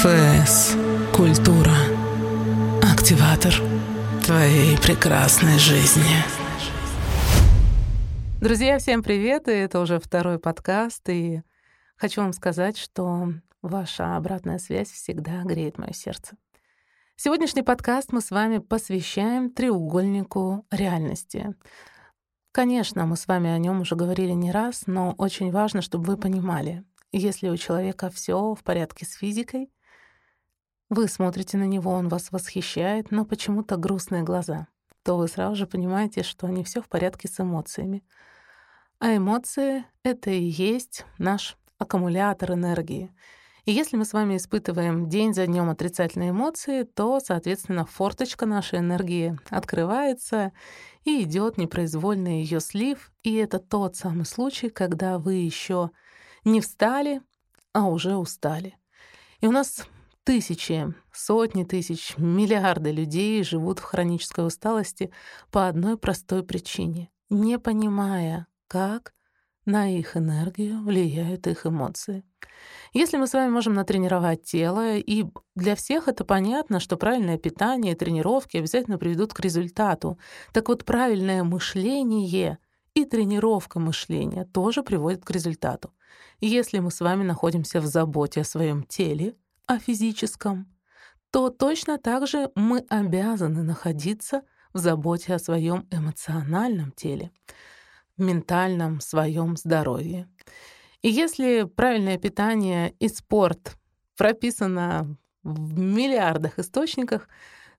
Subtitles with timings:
[0.00, 0.76] ФС.
[1.12, 1.74] Культура.
[2.80, 3.52] Активатор
[4.24, 6.22] твоей прекрасной жизни.
[8.40, 9.48] Друзья, всем привет!
[9.48, 11.08] И это уже второй подкаст.
[11.08, 11.42] И
[11.96, 16.36] хочу вам сказать, что ваша обратная связь всегда греет мое сердце.
[17.16, 21.56] Сегодняшний подкаст мы с вами посвящаем треугольнику реальности.
[22.52, 26.16] Конечно, мы с вами о нем уже говорили не раз, но очень важно, чтобы вы
[26.16, 29.72] понимали, если у человека все в порядке с физикой,
[30.90, 34.68] вы смотрите на него, он вас восхищает, но почему-то грустные глаза,
[35.02, 38.04] то вы сразу же понимаете, что не все в порядке с эмоциями.
[38.98, 43.12] А эмоции— это и есть наш аккумулятор энергии.
[43.64, 48.78] И если мы с вами испытываем день за днем отрицательные эмоции, то, соответственно, форточка нашей
[48.78, 50.52] энергии открывается
[51.04, 53.12] и идет непроизвольный ее слив.
[53.22, 55.90] И это тот самый случай, когда вы еще
[56.44, 57.20] не встали,
[57.74, 58.78] а уже устали.
[59.40, 59.86] И у нас
[60.28, 65.10] тысячи, сотни тысяч, миллиарды людей живут в хронической усталости
[65.50, 69.14] по одной простой причине, не понимая, как
[69.64, 72.24] на их энергию влияют их эмоции.
[72.92, 77.94] Если мы с вами можем натренировать тело, и для всех это понятно, что правильное питание
[77.94, 80.18] и тренировки обязательно приведут к результату,
[80.52, 82.58] так вот правильное мышление
[82.92, 85.94] и тренировка мышления тоже приводит к результату.
[86.40, 89.34] Если мы с вами находимся в заботе о своем теле,
[89.68, 90.66] о физическом,
[91.30, 97.30] то точно так же мы обязаны находиться в заботе о своем эмоциональном теле,
[98.16, 100.28] ментальном своем здоровье.
[101.02, 103.76] И если правильное питание и спорт
[104.16, 107.28] прописано в миллиардах источниках,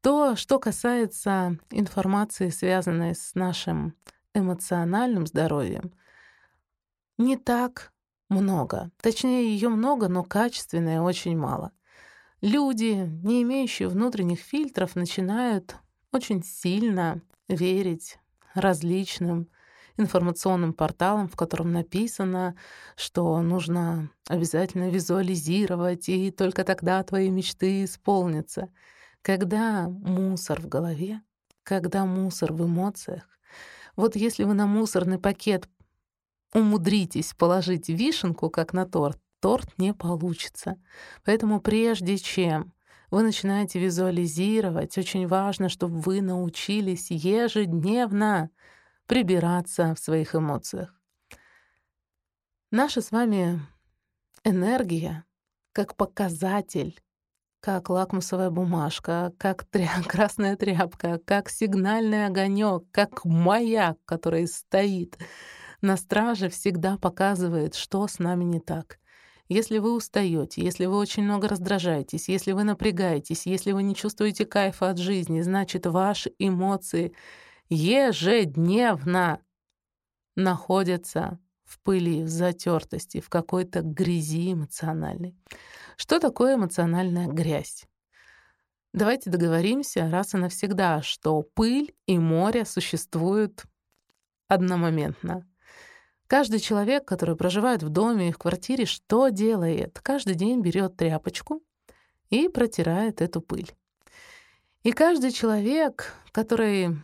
[0.00, 3.94] то что касается информации, связанной с нашим
[4.34, 5.92] эмоциональным здоровьем,
[7.18, 7.93] не так
[8.28, 8.90] много.
[9.00, 11.72] Точнее, ее много, но качественное очень мало.
[12.40, 15.76] Люди, не имеющие внутренних фильтров, начинают
[16.12, 18.18] очень сильно верить
[18.54, 19.48] различным
[19.96, 22.56] информационным порталам, в котором написано,
[22.96, 28.70] что нужно обязательно визуализировать, и только тогда твои мечты исполнятся.
[29.22, 31.22] Когда мусор в голове,
[31.62, 33.28] когда мусор в эмоциях,
[33.96, 35.68] вот если вы на мусорный пакет
[36.54, 40.76] умудритесь положить вишенку, как на торт, торт не получится.
[41.24, 42.72] Поэтому прежде чем
[43.10, 48.50] вы начинаете визуализировать, очень важно, чтобы вы научились ежедневно
[49.06, 50.94] прибираться в своих эмоциях.
[52.70, 53.60] Наша с вами
[54.44, 55.24] энергия
[55.72, 57.00] как показатель,
[57.60, 65.18] как лакмусовая бумажка, как тря красная тряпка, как сигнальный огонек, как маяк, который стоит—
[65.84, 68.98] на страже всегда показывает, что с нами не так.
[69.48, 74.46] Если вы устаете, если вы очень много раздражаетесь, если вы напрягаетесь, если вы не чувствуете
[74.46, 77.14] кайфа от жизни, значит, ваши эмоции
[77.68, 79.40] ежедневно
[80.34, 85.36] находятся в пыли, в затертости, в какой-то грязи эмоциональной.
[85.96, 87.86] Что такое эмоциональная грязь?
[88.94, 93.64] Давайте договоримся раз и навсегда, что пыль и море существуют
[94.48, 95.46] одномоментно.
[96.26, 100.00] Каждый человек, который проживает в доме и в квартире, что делает?
[100.02, 101.62] Каждый день берет тряпочку
[102.30, 103.72] и протирает эту пыль.
[104.82, 106.96] И каждый человек, который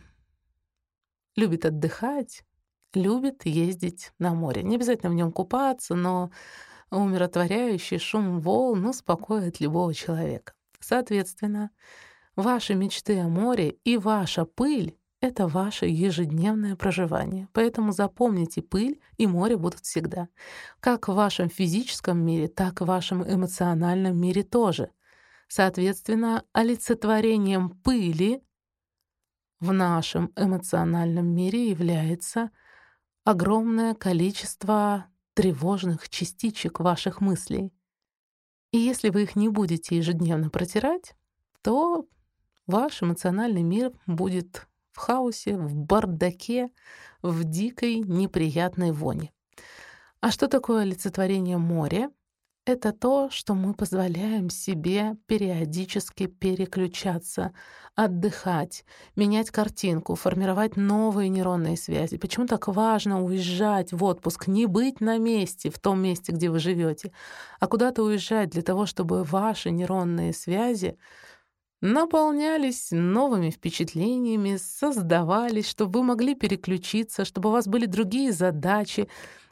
[1.35, 2.43] любит отдыхать,
[2.93, 4.63] любит ездить на море.
[4.63, 6.31] Не обязательно в нем купаться, но
[6.89, 10.53] умиротворяющий шум волн успокоит любого человека.
[10.79, 11.71] Соответственно,
[12.35, 17.47] ваши мечты о море и ваша пыль это ваше ежедневное проживание.
[17.53, 20.27] Поэтому запомните, пыль и море будут всегда.
[20.79, 24.89] Как в вашем физическом мире, так и в вашем эмоциональном мире тоже.
[25.47, 28.41] Соответственно, олицетворением пыли
[29.59, 32.49] в нашем эмоциональном мире является
[33.23, 35.05] огромное количество
[35.35, 37.71] тревожных частичек ваших мыслей.
[38.71, 41.13] И если вы их не будете ежедневно протирать,
[41.61, 42.07] то
[42.65, 46.69] ваш эмоциональный мир будет в хаосе, в бардаке,
[47.21, 49.31] в дикой неприятной воне.
[50.21, 52.11] А что такое олицетворение моря?
[52.63, 57.53] Это то, что мы позволяем себе периодически переключаться,
[57.95, 58.85] отдыхать,
[59.15, 62.17] менять картинку, формировать новые нейронные связи.
[62.17, 66.59] Почему так важно уезжать в отпуск, не быть на месте, в том месте, где вы
[66.59, 67.11] живете,
[67.59, 70.99] а куда-то уезжать для того, чтобы ваши нейронные связи
[71.81, 79.09] наполнялись новыми впечатлениями, создавались, чтобы вы могли переключиться, чтобы у вас были другие задачи,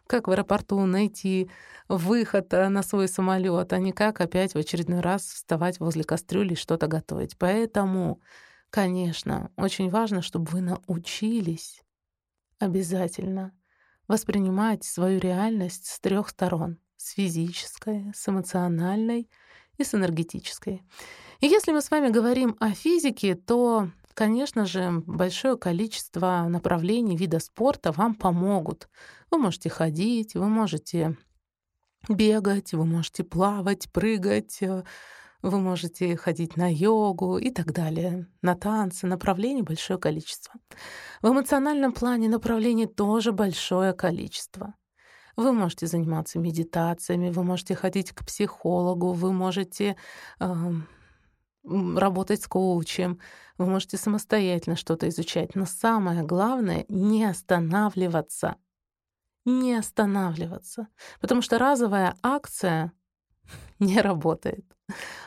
[0.08, 1.50] как в аэропорту найти
[1.88, 6.54] выход э, на свой самолет, а не как опять в очередной раз вставать возле кастрюли
[6.54, 7.38] и что-то готовить.
[7.38, 8.22] Поэтому,
[8.70, 11.84] конечно, очень важно, чтобы вы научились
[12.60, 13.54] обязательно
[14.08, 19.30] воспринимать свою реальность с трех сторон— с физической, с эмоциональной
[19.78, 20.84] и с энергетической.
[21.40, 23.90] И если мы с вами говорим о физике, то
[24.20, 28.90] Конечно же, большое количество направлений вида спорта вам помогут.
[29.32, 31.18] Вы можете ходить, вы можете
[32.10, 34.84] бегать, вы можете плавать, прыгать, э,
[35.42, 40.56] вы можете ходить на йогу и так далее, на танцы, направлений большое количество.
[41.22, 44.74] В эмоциональном плане направлений тоже большое количество.
[45.38, 49.96] Вы можете заниматься медитациями, вы можете ходить к психологу, вы можете
[50.42, 50.72] э,
[51.98, 53.20] работать с коучем,
[53.58, 55.56] вы можете самостоятельно что-то изучать.
[55.56, 58.56] Но самое главное— не останавливаться.
[59.46, 60.88] Не останавливаться.
[61.20, 62.92] Потому что разовая акция
[63.80, 64.66] не работает.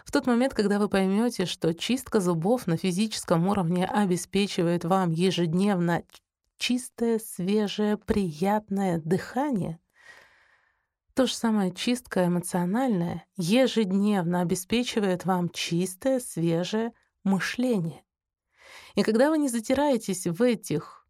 [0.05, 6.03] В тот момент, когда вы поймете, что чистка зубов на физическом уровне обеспечивает вам ежедневно
[6.59, 9.79] чистое, свежее, приятное дыхание,
[11.14, 16.93] то же самое чистка эмоциональная ежедневно обеспечивает вам чистое, свежее
[17.25, 18.05] мышление.
[18.94, 21.06] И когда вы не затираетесь в этих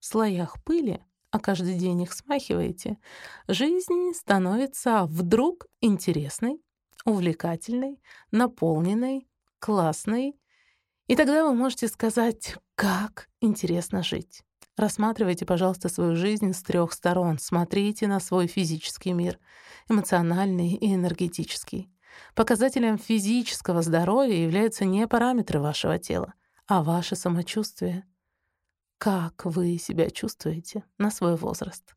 [0.00, 2.98] слоях пыли, а каждый день их смахиваете,
[3.46, 6.60] жизнь становится вдруг интересной,
[7.04, 8.02] увлекательной,
[8.32, 9.28] наполненной,
[9.58, 10.36] классной.
[11.06, 14.42] И тогда вы можете сказать, как интересно жить.
[14.80, 17.38] Рассматривайте, пожалуйста, свою жизнь с трех сторон.
[17.38, 19.38] Смотрите на свой физический мир,
[19.90, 21.90] эмоциональный и энергетический.
[22.34, 26.32] Показателем физического здоровья являются не параметры вашего тела,
[26.66, 28.06] а ваше самочувствие.
[28.96, 31.94] Как вы себя чувствуете на свой возраст?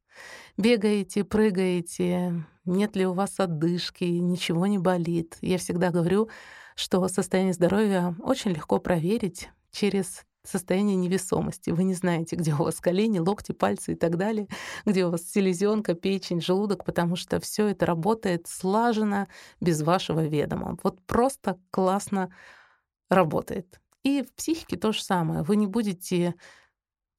[0.58, 5.38] Бегаете, прыгаете, нет ли у вас отдышки, ничего не болит.
[5.40, 6.28] Я всегда говорю,
[6.76, 11.70] что состояние здоровья очень легко проверить через состояние невесомости.
[11.70, 14.48] Вы не знаете, где у вас колени, локти, пальцы и так далее,
[14.86, 19.28] где у вас селезенка, печень, желудок, потому что все это работает слаженно,
[19.62, 20.78] без вашего ведома.
[20.84, 22.34] Вот просто классно
[23.10, 23.80] работает.
[24.04, 25.44] И в психике то же самое.
[25.44, 26.36] Вы не будете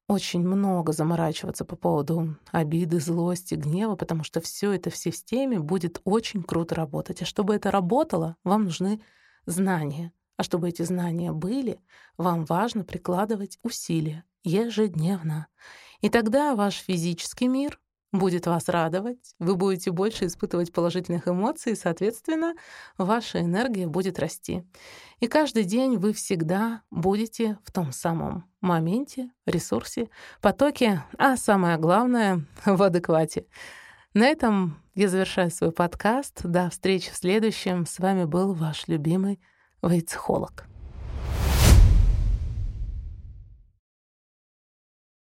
[0.07, 6.01] очень много заморачиваться по поводу обиды, злости, гнева, потому что все это в системе будет
[6.05, 7.23] очень круто работать.
[7.23, 9.01] А чтобы это работало, вам нужны
[9.47, 10.13] знания.
[10.37, 11.81] А чтобы эти знания были,
[12.17, 15.47] вам важно прикладывать усилия ежедневно.
[16.01, 17.81] И тогда ваш физический мир
[18.13, 22.55] будет вас радовать, вы будете больше испытывать положительных эмоций, и, соответственно,
[22.97, 24.65] ваша энергия будет расти.
[25.19, 30.09] И каждый день вы всегда будете в том самом моменте, ресурсе,
[30.41, 33.47] потоке, а самое главное— в адеквате.
[34.15, 36.43] На этом я завершаю свой подкаст.
[36.45, 37.85] До встречи в следующем.
[37.85, 39.41] С вами был ваш любимый
[39.89, 40.65] Вейцехолог.